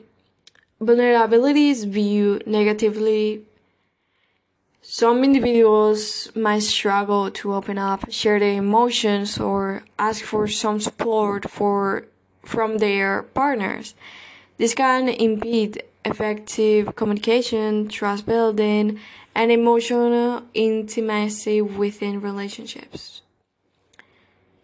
vulnerability 0.79 1.69
is 1.69 1.85
viewed 1.85 2.45
negatively, 2.45 3.43
some 4.81 5.23
individuals 5.23 6.29
might 6.35 6.63
struggle 6.63 7.31
to 7.31 7.53
open 7.53 7.77
up, 7.77 8.11
share 8.11 8.39
their 8.39 8.57
emotions, 8.57 9.39
or 9.39 9.83
ask 9.97 10.23
for 10.23 10.47
some 10.47 10.81
support 10.81 11.49
for, 11.49 12.05
from 12.43 12.77
their 12.77 13.23
partners. 13.23 13.95
This 14.57 14.73
can 14.73 15.09
impede 15.09 15.83
effective 16.05 16.95
communication, 16.95 17.87
trust 17.87 18.25
building, 18.25 18.99
and 19.35 19.51
emotional 19.51 20.43
intimacy 20.53 21.61
within 21.61 22.21
relationships. 22.21 23.21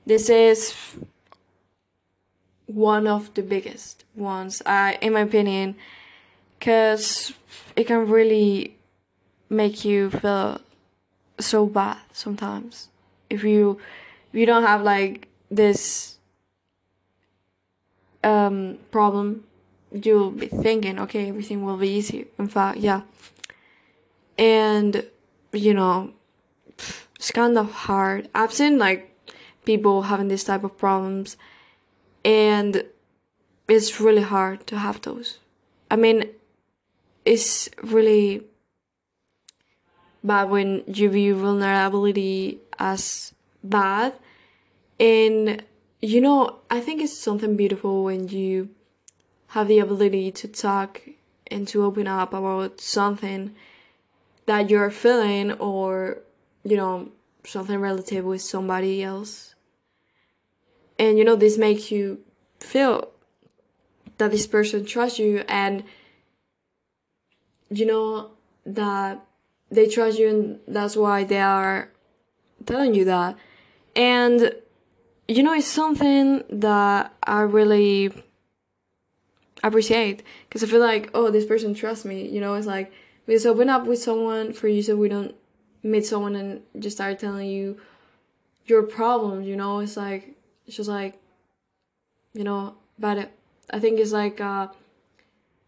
This 0.06 0.30
is 0.30 0.76
one 2.66 3.08
of 3.08 3.34
the 3.34 3.42
biggest 3.42 4.06
ones, 4.16 4.62
uh, 4.66 4.94
in 5.02 5.14
my 5.14 5.22
opinion, 5.22 5.76
because 6.58 7.34
it 7.76 7.88
can 7.88 8.08
really 8.08 8.76
make 9.50 9.84
you 9.84 10.12
feel 10.12 10.62
so 11.40 11.66
bad 11.66 11.98
sometimes 12.12 12.90
if 13.30 13.44
you 13.44 13.80
if 14.32 14.40
you 14.40 14.46
don't 14.46 14.64
have 14.64 14.82
like 14.82 15.28
this 15.50 16.19
um 18.24 18.78
problem 18.92 19.44
you'll 19.92 20.32
be 20.32 20.48
thinking 20.48 21.00
okay 21.00 21.30
everything 21.30 21.64
will 21.64 21.78
be 21.78 21.90
easy. 21.90 22.28
In 22.38 22.48
fact 22.48 22.80
yeah. 22.80 23.02
And 24.38 25.06
you 25.52 25.74
know 25.74 26.14
it's 27.16 27.32
kind 27.32 27.58
of 27.58 27.72
hard. 27.72 28.30
I've 28.34 28.54
seen 28.54 28.78
like 28.78 29.14
people 29.66 30.04
having 30.04 30.28
this 30.28 30.44
type 30.44 30.64
of 30.64 30.78
problems 30.78 31.38
and 32.24 32.84
it's 33.68 34.00
really 34.00 34.22
hard 34.22 34.66
to 34.68 34.78
have 34.78 35.02
those. 35.02 35.40
I 35.92 35.96
mean 35.96 36.26
it's 37.26 37.70
really 37.84 38.44
bad 40.24 40.50
when 40.50 40.84
you 40.88 41.10
view 41.10 41.36
vulnerability 41.36 42.60
as 42.78 43.34
bad, 43.64 44.14
And, 45.00 45.64
you 46.02 46.22
know, 46.22 46.60
I 46.70 46.80
think 46.80 47.02
it's 47.02 47.18
something 47.18 47.56
beautiful 47.56 48.04
when 48.04 48.30
you 48.30 48.70
have 49.48 49.68
the 49.68 49.80
ability 49.80 50.32
to 50.32 50.48
talk 50.48 51.02
and 51.48 51.68
to 51.68 51.84
open 51.84 52.08
up 52.08 52.34
about 52.34 52.80
something 52.80 53.56
that 54.46 54.70
you're 54.70 54.92
feeling 54.92 55.52
or, 55.54 56.20
you 56.64 56.78
know, 56.78 57.10
something 57.44 57.80
relative 57.80 58.24
with 58.24 58.42
somebody 58.42 59.04
else. 59.04 59.56
And, 60.98 61.18
you 61.18 61.26
know, 61.26 61.36
this 61.36 61.58
makes 61.58 61.92
you 61.92 62.24
feel 62.60 63.10
that 64.18 64.32
this 64.32 64.48
person 64.48 64.86
trusts 64.86 65.20
you 65.20 65.44
and, 65.48 65.84
you 67.70 67.86
know, 67.86 68.32
that 68.66 69.26
they 69.70 69.88
trust 69.88 70.20
you 70.20 70.30
and 70.30 70.60
that's 70.68 70.96
why 70.96 71.24
they 71.24 71.40
are 71.40 71.90
telling 72.66 72.94
you 72.94 73.06
that. 73.06 73.38
And, 73.96 74.54
you 75.30 75.44
know, 75.44 75.54
it's 75.54 75.68
something 75.68 76.44
that 76.50 77.14
I 77.22 77.42
really 77.42 78.12
appreciate 79.64 80.24
because 80.48 80.64
I 80.64 80.68
feel 80.68 80.80
like, 80.80 81.12
oh, 81.14 81.30
this 81.30 81.46
person 81.46 81.76
trusts 81.76 82.04
me. 82.04 82.28
You 82.28 82.42
know, 82.42 82.56
it's 82.56 82.66
like 82.66 82.92
we 83.28 83.36
just 83.36 83.46
open 83.46 83.70
up 83.70 83.86
with 83.86 84.02
someone 84.02 84.54
for 84.54 84.68
you 84.68 84.82
so 84.82 84.96
we 84.96 85.08
don't 85.08 85.36
meet 85.84 86.06
someone 86.08 86.36
and 86.36 86.64
just 86.80 86.98
start 86.98 87.20
telling 87.20 87.48
you 87.48 87.80
your 88.66 88.82
problems. 88.82 89.48
You 89.48 89.56
know, 89.56 89.80
it's 89.80 89.96
like 89.96 90.36
it's 90.66 90.76
just 90.76 90.90
like, 90.90 91.22
you 92.34 92.44
know, 92.44 92.74
but 92.98 93.30
I 93.70 93.80
think 93.80 94.00
it's 94.00 94.12
like 94.12 94.40
a 94.40 94.72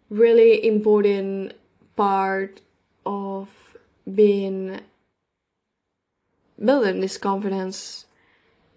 really 0.09 0.65
important 0.65 1.53
part 1.95 2.61
of 3.05 3.47
being 4.11 4.81
building 6.57 6.99
this 6.99 7.19
confidence 7.19 8.05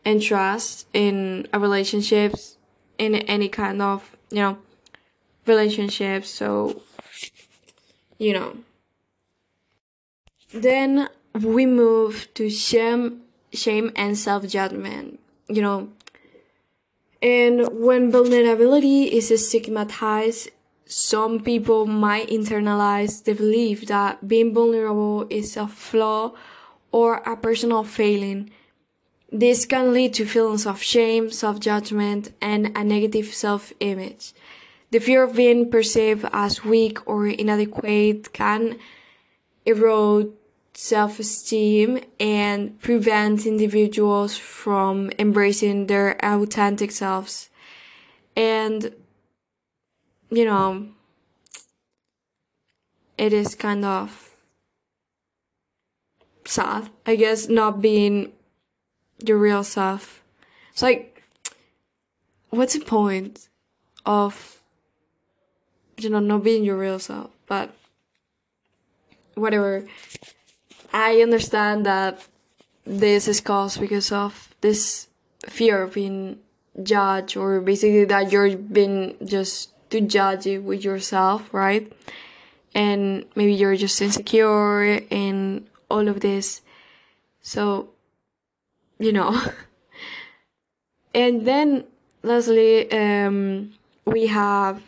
and 0.04 0.20
trust 0.22 0.86
in 0.92 1.48
a 1.52 1.58
relationships 1.58 2.56
in 2.98 3.14
any 3.14 3.48
kind 3.48 3.82
of 3.82 4.16
you 4.30 4.38
know 4.38 4.58
relationships 5.46 6.30
so 6.30 6.82
you 8.18 8.32
know. 8.32 8.56
Then 10.52 11.08
we 11.34 11.66
move 11.66 12.28
to 12.34 12.48
shame 12.48 13.22
shame 13.52 13.92
and 13.96 14.16
self-judgment 14.16 15.20
you 15.48 15.62
know. 15.62 15.88
And 17.20 17.68
when 17.72 18.12
vulnerability 18.12 19.04
is 19.04 19.28
stigmatized 19.48 20.50
some 20.86 21.40
people 21.40 21.86
might 21.86 22.28
internalize 22.28 23.24
the 23.24 23.32
belief 23.32 23.86
that 23.86 24.28
being 24.28 24.52
vulnerable 24.52 25.26
is 25.30 25.56
a 25.56 25.66
flaw 25.66 26.32
or 26.92 27.16
a 27.26 27.36
personal 27.36 27.84
failing 27.84 28.50
this 29.34 29.66
can 29.66 29.92
lead 29.92 30.14
to 30.14 30.24
feelings 30.24 30.64
of 30.64 30.80
shame, 30.80 31.28
self 31.28 31.58
judgment, 31.58 32.32
and 32.40 32.70
a 32.76 32.84
negative 32.84 33.34
self 33.34 33.72
image. 33.80 34.32
The 34.92 35.00
fear 35.00 35.24
of 35.24 35.34
being 35.34 35.72
perceived 35.72 36.24
as 36.32 36.64
weak 36.64 37.08
or 37.08 37.26
inadequate 37.26 38.32
can 38.32 38.78
erode 39.66 40.32
self 40.72 41.18
esteem 41.18 42.00
and 42.20 42.80
prevent 42.80 43.44
individuals 43.44 44.36
from 44.36 45.10
embracing 45.18 45.88
their 45.88 46.16
authentic 46.24 46.92
selves. 46.92 47.50
And, 48.36 48.94
you 50.30 50.44
know, 50.44 50.90
it 53.18 53.32
is 53.32 53.56
kind 53.56 53.84
of 53.84 54.36
sad, 56.44 56.88
I 57.04 57.16
guess, 57.16 57.48
not 57.48 57.80
being 57.80 58.32
your 59.28 59.38
real 59.38 59.64
self. 59.64 60.22
It's 60.72 60.82
like, 60.82 61.22
what's 62.50 62.74
the 62.74 62.84
point 62.84 63.48
of, 64.04 64.60
you 65.98 66.10
know, 66.10 66.20
not 66.20 66.44
being 66.44 66.64
your 66.64 66.76
real 66.76 66.98
self? 66.98 67.30
But, 67.46 67.74
whatever. 69.34 69.84
I 70.92 71.20
understand 71.22 71.86
that 71.86 72.24
this 72.84 73.28
is 73.28 73.40
caused 73.40 73.80
because 73.80 74.12
of 74.12 74.54
this 74.60 75.08
fear 75.48 75.82
of 75.82 75.94
being 75.94 76.38
judged 76.82 77.36
or 77.36 77.60
basically 77.60 78.04
that 78.04 78.32
you're 78.32 78.56
being 78.56 79.16
just 79.24 79.70
too 79.90 80.00
judgy 80.02 80.62
with 80.62 80.84
yourself, 80.84 81.52
right? 81.52 81.92
And 82.74 83.24
maybe 83.36 83.54
you're 83.54 83.76
just 83.76 84.00
insecure 84.02 85.00
and 85.10 85.66
all 85.88 86.08
of 86.08 86.20
this. 86.20 86.62
So 87.42 87.90
you 88.98 89.12
know. 89.12 89.40
and 91.14 91.46
then, 91.46 91.84
lastly, 92.22 92.90
um, 92.92 93.72
we 94.04 94.26
have 94.26 94.82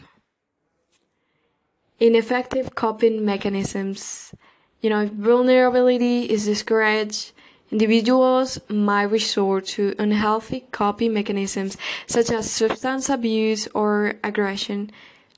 ineffective 1.98 2.74
coping 2.74 3.24
mechanisms. 3.24 4.34
You 4.80 4.90
know, 4.90 5.02
if 5.02 5.10
vulnerability 5.10 6.30
is 6.30 6.44
discouraged, 6.44 7.32
individuals 7.70 8.58
might 8.68 9.04
resort 9.04 9.66
to 9.66 9.94
unhealthy 9.98 10.66
coping 10.70 11.12
mechanisms 11.12 11.76
such 12.06 12.30
as 12.30 12.50
substance 12.50 13.08
abuse 13.08 13.66
or 13.74 14.14
aggression 14.22 14.90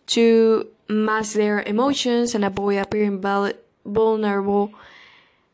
to 0.06 0.66
mask 0.88 1.34
their 1.34 1.62
emotions 1.62 2.34
and 2.34 2.44
avoid 2.44 2.78
appearing 2.78 3.20
vulnerable. 3.84 4.72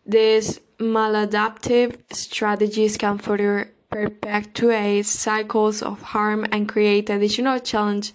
This 0.06 0.60
maladaptive 0.78 1.96
strategies 2.12 2.96
can 2.96 3.18
further 3.18 3.70
perpetuate 3.90 5.06
cycles 5.06 5.82
of 5.82 6.02
harm 6.02 6.46
and 6.50 6.68
create 6.68 7.08
additional 7.08 7.58
challenge, 7.60 8.12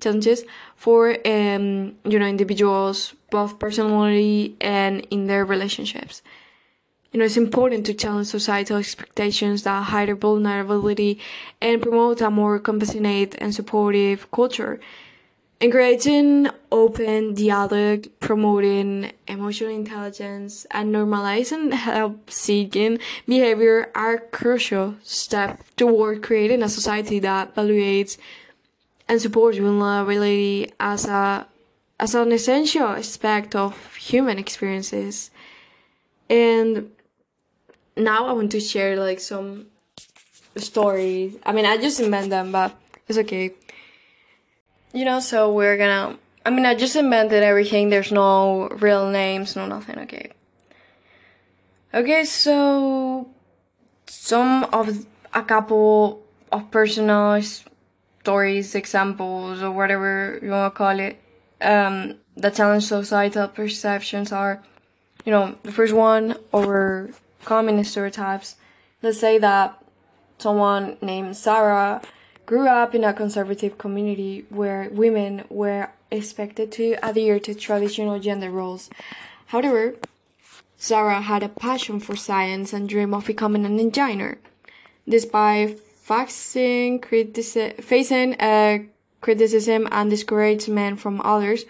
challenges 0.00 0.44
for 0.74 1.10
um, 1.26 1.94
you 2.04 2.18
know 2.18 2.26
individuals 2.26 3.14
both 3.30 3.58
personally 3.58 4.56
and 4.60 5.06
in 5.10 5.26
their 5.26 5.44
relationships. 5.44 6.22
You 7.12 7.18
know, 7.18 7.26
it's 7.26 7.36
important 7.36 7.84
to 7.86 7.94
challenge 7.94 8.28
societal 8.28 8.78
expectations 8.78 9.64
that 9.64 9.82
hide 9.82 10.18
vulnerability 10.18 11.20
and 11.60 11.82
promote 11.82 12.22
a 12.22 12.30
more 12.30 12.58
compassionate 12.58 13.34
and 13.38 13.54
supportive 13.54 14.30
culture 14.30 14.80
Encouraging 15.62 16.48
open 16.72 17.34
dialogue, 17.34 18.08
promoting 18.18 19.12
emotional 19.28 19.70
intelligence, 19.70 20.66
and 20.72 20.92
normalizing 20.92 21.72
help 21.72 22.28
seeking 22.28 22.98
behavior 23.28 23.88
are 23.94 24.18
crucial 24.18 24.96
steps 25.04 25.62
toward 25.76 26.20
creating 26.20 26.64
a 26.64 26.68
society 26.68 27.20
that 27.20 27.54
evaluates 27.54 28.18
and 29.06 29.22
supports 29.22 29.56
vulnerability 29.56 30.72
as 30.80 31.06
a 31.06 31.46
as 32.00 32.16
an 32.16 32.32
essential 32.32 32.88
aspect 32.88 33.54
of 33.54 33.94
human 33.94 34.40
experiences. 34.40 35.30
And 36.28 36.90
now 37.96 38.26
I 38.26 38.32
want 38.32 38.50
to 38.50 38.60
share 38.60 38.96
like 38.96 39.20
some 39.20 39.66
stories. 40.56 41.36
I 41.46 41.52
mean, 41.52 41.66
I 41.66 41.76
just 41.76 42.00
invent 42.00 42.30
them, 42.30 42.50
but 42.50 42.74
it's 43.06 43.18
okay. 43.18 43.54
You 44.92 45.04
know, 45.04 45.20
so 45.20 45.52
we're 45.52 45.76
gonna. 45.76 46.18
I 46.44 46.50
mean, 46.50 46.66
I 46.66 46.74
just 46.74 46.96
invented 46.96 47.42
everything. 47.42 47.88
There's 47.88 48.12
no 48.12 48.68
real 48.68 49.08
names, 49.10 49.56
no 49.56 49.66
nothing. 49.66 49.98
Okay. 50.00 50.32
Okay, 51.94 52.24
so 52.24 53.28
some 54.06 54.64
of 54.64 55.06
a 55.34 55.42
couple 55.42 56.22
of 56.50 56.70
personal 56.70 57.40
stories, 58.20 58.74
examples, 58.74 59.62
or 59.62 59.70
whatever 59.70 60.38
you 60.42 60.50
want 60.50 60.72
to 60.72 60.76
call 60.76 60.98
it, 60.98 61.20
um, 61.60 62.16
that 62.36 62.54
challenge 62.54 62.84
societal 62.84 63.48
perceptions 63.48 64.32
are, 64.32 64.62
you 65.24 65.32
know, 65.32 65.56
the 65.62 65.72
first 65.72 65.92
one 65.92 66.36
over 66.52 67.10
common 67.44 67.82
stereotypes. 67.84 68.56
Let's 69.02 69.20
say 69.20 69.38
that 69.38 69.82
someone 70.38 70.96
named 71.00 71.36
Sarah 71.36 72.02
grew 72.46 72.68
up 72.68 72.94
in 72.94 73.04
a 73.04 73.12
conservative 73.12 73.78
community 73.78 74.44
where 74.50 74.88
women 74.90 75.44
were 75.48 75.90
expected 76.10 76.72
to 76.72 76.96
adhere 77.02 77.38
to 77.40 77.54
traditional 77.54 78.18
gender 78.18 78.50
roles. 78.50 78.90
However, 79.46 79.94
Sarah 80.76 81.20
had 81.20 81.42
a 81.42 81.48
passion 81.48 82.00
for 82.00 82.16
science 82.16 82.72
and 82.72 82.88
dreamed 82.88 83.14
of 83.14 83.26
becoming 83.26 83.64
an 83.64 83.78
engineer. 83.78 84.38
Despite 85.08 85.78
facing, 85.78 87.00
critici- 87.00 87.80
facing 87.82 88.34
a 88.40 88.86
criticism 89.20 89.88
and 89.92 90.10
discouragement 90.10 91.00
from 91.00 91.20
others, 91.22 91.64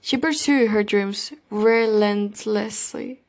she 0.00 0.16
pursued 0.16 0.70
her 0.70 0.82
dreams 0.82 1.32
relentlessly. 1.50 3.20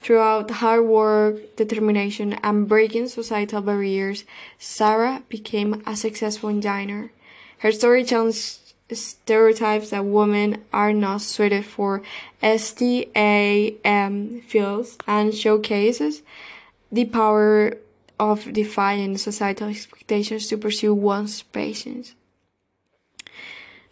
Throughout 0.00 0.50
hard 0.50 0.86
work, 0.86 1.56
determination, 1.56 2.34
and 2.42 2.68
breaking 2.68 3.08
societal 3.08 3.60
barriers, 3.60 4.24
Sarah 4.58 5.22
became 5.28 5.82
a 5.86 5.96
successful 5.96 6.48
engineer. 6.48 7.12
Her 7.58 7.72
story 7.72 8.04
challenges 8.04 8.68
stereotypes 8.90 9.90
that 9.90 10.04
women 10.04 10.64
are 10.72 10.92
not 10.92 11.20
suited 11.20 11.64
for 11.64 12.02
STEM 12.42 14.40
fields 14.46 14.96
and 15.06 15.34
showcases 15.34 16.22
the 16.90 17.04
power 17.04 17.74
of 18.18 18.52
defying 18.52 19.18
societal 19.18 19.68
expectations 19.68 20.46
to 20.48 20.56
pursue 20.56 20.94
one's 20.94 21.42
passions. 21.42 22.14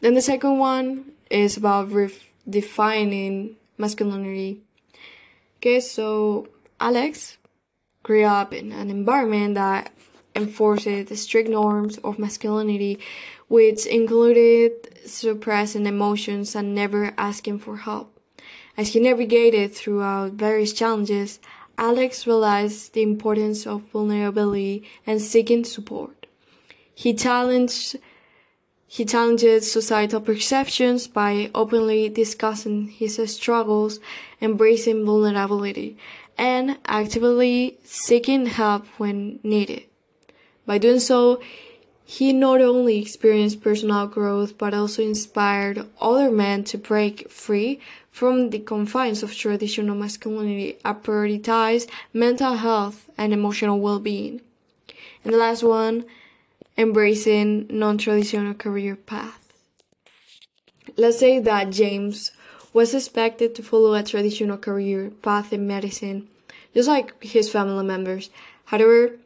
Then 0.01 0.15
the 0.15 0.23
second 0.23 0.59
one 0.59 1.13
is 1.31 1.57
about 1.57 1.91
redefining 1.91 3.55
masculinity. 3.77 4.63
Okay, 5.67 5.81
so 5.81 6.47
Alex 6.79 7.39
grew 8.05 8.23
up 8.23 8.55
in 8.55 8.71
an 8.71 8.89
environment 8.89 9.57
that 9.57 9.93
enforced 10.37 10.85
the 10.85 11.17
strict 11.17 11.49
norms 11.49 11.99
of 12.05 12.21
masculinity, 12.21 13.01
which 13.49 13.85
included 13.85 14.71
suppressing 15.05 15.87
emotions 15.87 16.55
and 16.55 16.73
never 16.73 17.13
asking 17.19 17.59
for 17.59 17.79
help. 17.79 18.17
As 18.77 18.93
he 18.93 19.01
navigated 19.01 19.75
throughout 19.75 20.35
various 20.35 20.73
challenges, 20.73 21.41
Alex 21.77 22.29
realized 22.29 22.93
the 22.93 23.03
importance 23.03 23.67
of 23.67 23.91
vulnerability 23.91 24.85
and 25.05 25.21
seeking 25.21 25.65
support. 25.65 26.27
He 26.95 27.13
challenged 27.13 27.97
he 28.97 29.05
challenged 29.05 29.63
societal 29.63 30.23
perceptions 30.23 31.07
by 31.07 31.51
openly 31.55 32.09
discussing 32.09 32.89
his 32.89 33.21
struggles, 33.31 34.01
embracing 34.41 35.05
vulnerability, 35.05 35.99
and 36.39 36.79
actively 36.87 37.77
seeking 37.85 38.47
help 38.47 38.87
when 38.97 39.39
needed. 39.43 39.83
By 40.65 40.79
doing 40.79 41.01
so, 41.01 41.43
he 42.07 42.33
not 42.33 42.63
only 42.63 42.99
experienced 42.99 43.61
personal 43.61 44.07
growth 44.07 44.57
but 44.57 44.73
also 44.73 45.03
inspired 45.03 45.87
other 46.01 46.31
men 46.31 46.65
to 46.65 46.79
break 46.79 47.31
free 47.31 47.79
from 48.11 48.49
the 48.49 48.61
confines 48.61 49.23
of 49.23 49.37
traditional 49.37 49.95
masculinity 49.95 50.79
and 50.87 51.03
prioritize 51.03 51.87
mental 52.15 52.55
health 52.55 53.11
and 53.19 53.35
emotional 53.35 53.79
well-being. 53.79 54.41
And 55.23 55.35
the 55.35 55.39
last 55.39 55.63
one, 55.63 56.07
embracing 56.77 57.67
non-traditional 57.71 58.55
career 58.55 58.97
paths. 58.97 59.39
Let's 60.97 61.19
say 61.19 61.39
that 61.41 61.71
James 61.71 62.33
was 62.73 62.95
expected 62.95 63.55
to 63.55 63.63
follow 63.63 63.95
a 63.95 64.03
traditional 64.03 64.59
career 64.59 65.11
path 65.23 65.53
in 65.53 65.67
medicine, 65.67 66.29
just 66.75 66.89
like 66.89 67.23
his 67.23 67.51
family 67.51 67.85
members. 67.85 68.31
However, 68.67 69.17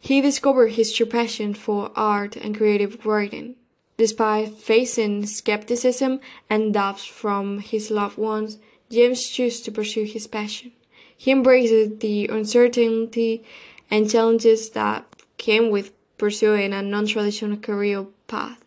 he 0.00 0.20
discovered 0.20 0.72
his 0.72 0.92
true 0.92 1.06
passion 1.06 1.54
for 1.54 1.90
art 1.96 2.36
and 2.36 2.56
creative 2.56 3.04
writing. 3.04 3.56
Despite 3.96 4.50
facing 4.50 5.26
skepticism 5.26 6.20
and 6.48 6.72
doubts 6.72 7.04
from 7.04 7.58
his 7.58 7.90
loved 7.90 8.16
ones, 8.16 8.58
James 8.90 9.28
chose 9.28 9.60
to 9.62 9.72
pursue 9.72 10.04
his 10.04 10.28
passion. 10.28 10.70
He 11.16 11.32
embraced 11.32 11.98
the 11.98 12.28
uncertainty 12.28 13.42
and 13.90 14.08
challenges 14.08 14.70
that 14.70 15.04
came 15.36 15.70
with 15.70 15.92
pursuing 16.18 16.72
a 16.72 16.82
non-traditional 16.82 17.56
career 17.56 18.06
path. 18.26 18.62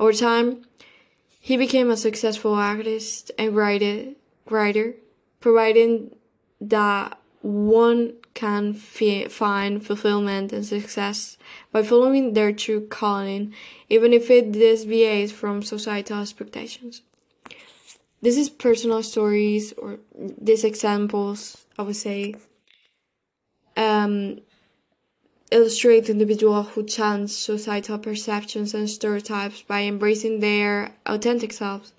Over 0.00 0.12
time, 0.12 0.64
he 1.40 1.56
became 1.56 1.90
a 1.90 1.96
successful 1.96 2.54
artist 2.54 3.30
and 3.38 3.54
writer, 3.54 4.12
writer 4.50 4.94
providing 5.40 6.14
that 6.60 7.18
one 7.42 8.14
can 8.34 8.74
find 8.74 9.84
fulfillment 9.84 10.52
and 10.52 10.66
success 10.66 11.38
by 11.72 11.82
following 11.82 12.32
their 12.32 12.52
true 12.52 12.86
calling, 12.86 13.54
even 13.88 14.12
if 14.12 14.30
it 14.30 14.52
deviates 14.52 15.32
from 15.32 15.62
societal 15.62 16.20
expectations. 16.20 17.02
This 18.20 18.36
is 18.36 18.50
personal 18.50 19.02
stories 19.02 19.72
or 19.74 20.00
these 20.16 20.64
examples, 20.64 21.64
I 21.78 21.82
would 21.82 21.96
say, 21.96 22.34
um, 23.76 24.40
illustrate 25.50 26.10
individuals 26.10 26.68
who 26.70 26.84
challenge 26.84 27.30
societal 27.30 27.98
perceptions 27.98 28.74
and 28.74 28.88
stereotypes 28.88 29.62
by 29.62 29.82
embracing 29.82 30.40
their 30.40 30.94
authentic 31.06 31.52
selves, 31.52 31.92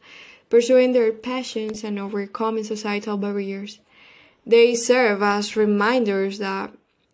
pursuing 0.49 0.93
their 0.93 1.11
passions, 1.11 1.83
and 1.83 1.99
overcoming 1.99 2.63
societal 2.63 3.17
barriers. 3.17 3.79
They 4.45 4.75
serve 4.75 5.21
as 5.23 5.55
reminders 5.55 6.37
that 6.39 6.71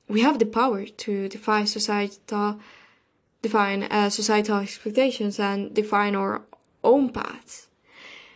we 0.07 0.21
have 0.21 0.39
the 0.39 0.45
power 0.45 0.85
to 0.85 1.29
defy 1.29 1.63
societal, 1.65 2.59
define 3.41 3.83
uh, 3.83 4.09
societal 4.09 4.59
expectations 4.59 5.39
and 5.39 5.73
define 5.73 6.15
our 6.15 6.43
own 6.83 7.09
paths, 7.09 7.67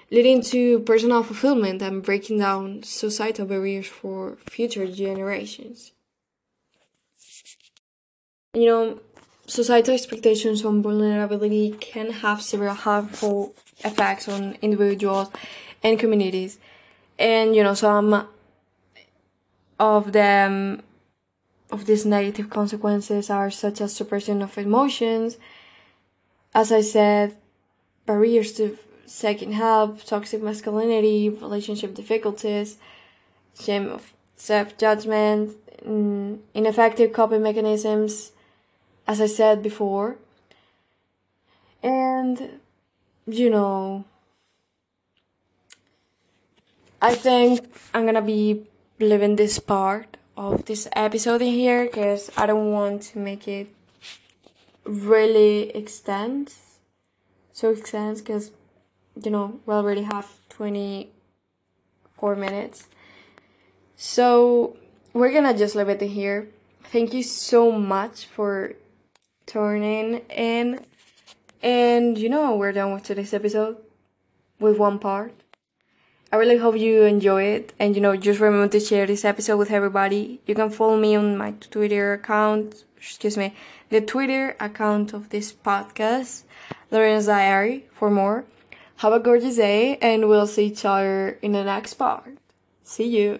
leading 0.10 0.42
to 0.42 0.80
personal 0.80 1.24
fulfillment 1.24 1.82
and 1.82 2.02
breaking 2.02 2.40
down 2.40 2.82
societal 2.84 3.46
barriers 3.46 3.88
for 3.88 4.38
future 4.50 4.88
generations. 4.88 5.92
You 8.56 8.66
know, 8.66 9.00
societal 9.46 9.94
expectations 9.94 10.66
on 10.66 10.82
vulnerability 10.82 11.70
can 11.80 12.10
have 12.10 12.42
several 12.42 12.74
harmful 12.74 13.54
effects 13.86 14.28
on 14.28 14.58
individuals 14.64 15.30
and 15.84 16.00
communities. 16.00 16.58
And, 17.20 17.56
you 17.56 17.62
know, 17.62 17.76
some 17.76 18.28
of 19.80 20.12
them 20.14 20.82
of 21.72 21.86
these 21.86 22.08
negative 22.08 22.50
consequences 22.50 23.30
are 23.30 23.52
such 23.52 23.82
as 23.82 23.96
suppression 23.96 24.42
of 24.42 24.58
emotions, 24.58 25.38
as 26.56 26.72
I 26.72 26.82
said, 26.82 27.38
barriers 28.08 28.54
to 28.54 28.80
second 29.06 29.54
help, 29.54 30.04
toxic 30.04 30.42
masculinity, 30.42 31.30
relationship 31.30 31.94
difficulties, 31.94 32.78
shame 33.60 33.90
of 33.90 34.12
self 34.36 34.76
judgment, 34.76 35.56
mm, 35.86 36.40
ineffective 36.56 37.14
coping 37.14 37.44
mechanisms, 37.44 38.32
as 39.10 39.20
I 39.20 39.26
said 39.26 39.64
before. 39.64 40.18
And, 41.82 42.60
you 43.26 43.50
know, 43.50 44.06
I 47.02 47.16
think 47.16 47.74
I'm 47.92 48.06
gonna 48.06 48.22
be 48.22 48.68
leaving 49.00 49.36
this 49.36 49.58
part 49.58 50.18
of 50.38 50.66
this 50.66 50.88
episode 50.94 51.42
in 51.42 51.54
here 51.54 51.86
because 51.86 52.30
I 52.38 52.46
don't 52.46 52.72
want 52.72 53.02
to 53.14 53.18
make 53.18 53.48
it 53.48 53.74
really 54.84 55.72
extend 55.72 56.54
so 57.52 57.72
extends 57.72 58.22
because 58.22 58.52
you 59.24 59.32
know 59.32 59.60
we 59.66 59.74
already 59.74 60.04
have 60.04 60.28
24 60.50 62.36
minutes 62.36 62.88
so 63.96 64.76
we're 65.14 65.32
gonna 65.32 65.58
just 65.58 65.76
leave 65.76 65.90
it 65.90 66.02
in 66.02 66.10
here 66.10 66.50
thank 66.86 67.14
you 67.14 67.24
so 67.24 67.72
much 67.72 68.26
for 68.26 68.76
tuning 69.50 70.22
in 70.30 70.80
and 71.64 72.18
you 72.18 72.30
know 72.30 72.56
we're 72.56 72.72
done 72.72 72.94
with 72.94 73.04
today's 73.04 73.34
episode 73.34 73.76
with 74.60 74.78
one 74.78 75.00
part 75.00 75.34
I 76.32 76.36
really 76.36 76.58
hope 76.58 76.78
you 76.78 77.04
enjoy 77.04 77.44
it. 77.44 77.74
And 77.80 77.96
you 77.96 78.02
know, 78.02 78.16
just 78.16 78.40
remember 78.40 78.68
to 78.72 78.80
share 78.80 79.08
this 79.08 79.26
episode 79.26 79.58
with 79.58 79.72
everybody. 79.72 80.40
You 80.46 80.54
can 80.54 80.70
follow 80.70 80.96
me 80.96 81.16
on 81.16 81.36
my 81.36 81.54
Twitter 81.54 82.14
account, 82.14 82.84
excuse 82.98 83.36
me, 83.36 83.56
the 83.90 84.00
Twitter 84.00 84.56
account 84.60 85.14
of 85.14 85.30
this 85.30 85.52
podcast, 85.52 86.44
Lorena's 86.92 87.26
Diary, 87.26 87.88
for 87.94 88.12
more. 88.12 88.46
Have 88.98 89.14
a 89.14 89.20
gorgeous 89.20 89.56
day, 89.56 89.98
and 90.04 90.30
we'll 90.30 90.46
see 90.46 90.68
each 90.68 90.86
other 90.86 91.40
in 91.42 91.54
the 91.54 91.64
next 91.64 91.96
part. 91.96 92.38
See 92.84 93.08
you. 93.08 93.40